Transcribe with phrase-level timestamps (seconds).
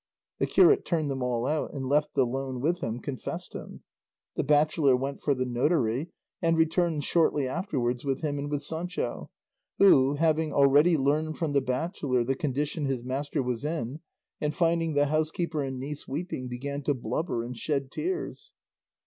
[0.39, 3.83] The curate turned them all out, and left alone with him confessed him.
[4.35, 6.09] The bachelor went for the notary
[6.41, 9.29] and returned shortly afterwards with him and with Sancho,
[9.77, 13.99] who, having already learned from the bachelor the condition his master was in,
[14.39, 18.53] and finding the housekeeper and niece weeping, began to blubber and shed tears.